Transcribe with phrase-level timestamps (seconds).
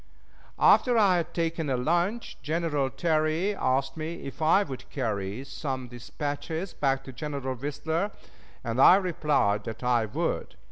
[0.57, 5.89] After I had taken a lunch, General Terry asked me if I would carry some
[5.89, 8.09] dispatches back to General Whistler,
[8.63, 10.55] and I replied that I would.